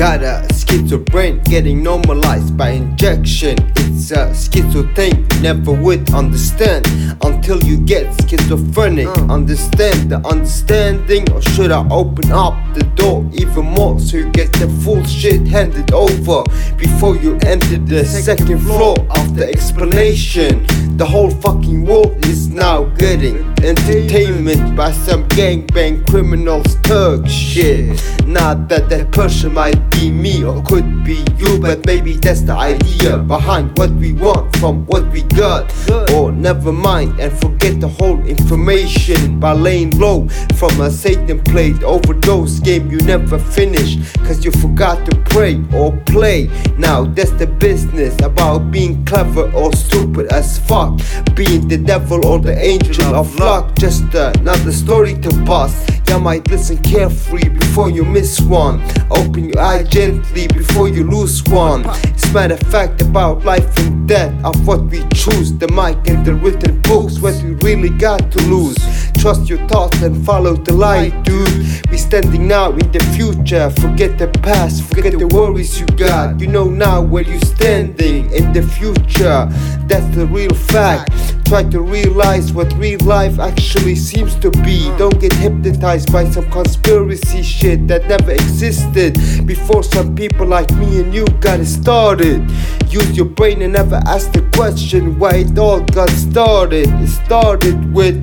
[0.00, 3.56] gotta schizo brain getting normalized by injection.
[3.76, 6.86] It's a schizo thing you never would understand
[7.24, 9.08] until you get schizophrenic.
[9.08, 9.30] Mm.
[9.30, 14.52] Understand the understanding, or should I open up the door even more so you get
[14.52, 16.44] the full shit handed over
[16.76, 20.66] before you enter the second floor of the explanation?
[20.96, 28.00] The whole fucking world is now getting entertainment by some gangbang criminals, thug shit.
[28.26, 32.52] Not that that person might be me or could be you, but maybe that's the
[32.52, 35.70] idea behind what we want from what we got.
[35.90, 41.40] Or oh, never mind and forget the whole information by laying low from a Satan
[41.42, 43.96] played overdose game you never finish.
[44.18, 46.48] Cause you forgot to pray or play.
[46.78, 51.00] Now that's the business about being clever or stupid as fuck.
[51.34, 53.76] Being the devil or the angel of luck.
[53.78, 55.89] Just another story to bust.
[56.10, 58.82] You might listen carefully before you miss one.
[59.12, 61.84] Open your eye gently before you lose one.
[62.02, 65.52] It's matter of fact about life and death of what we choose.
[65.52, 68.76] The mic and the written books, what we really got to lose.
[69.20, 71.88] Trust your thoughts and follow the light, dude.
[71.92, 73.70] We standing now in the future.
[73.70, 76.40] Forget the past, forget the worries you got.
[76.40, 79.46] You know now where you're standing in the future.
[79.86, 81.12] That's the real fact.
[81.50, 84.84] Try to realize what real life actually seems to be.
[84.96, 89.14] Don't get hypnotized by some conspiracy shit that never existed
[89.48, 92.48] before some people like me and you got it started.
[92.86, 96.86] Use your brain and never ask the question why it all got started.
[96.86, 98.14] It started with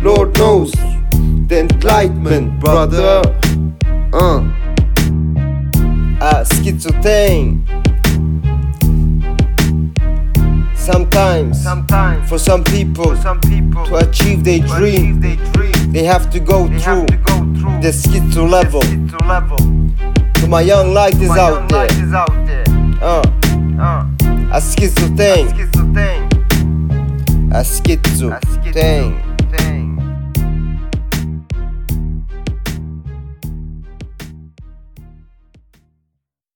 [0.00, 3.20] Lord knows the enlightenment, brother.
[4.12, 4.48] Uh,
[6.20, 7.59] uh schizo thing.
[10.80, 15.52] Sometimes, Sometimes for some people, for some people to achieve their to dream, achieve their
[15.52, 18.80] dream, they have to go they through have to go through the schizo level.
[19.28, 19.58] level.
[20.40, 22.64] To my young lighters My out there, light is out there.
[23.02, 23.22] uh,
[23.78, 24.04] Uh,
[24.52, 27.52] a schizo thing, schizo thing.
[27.52, 29.29] a schizo A schizo thing.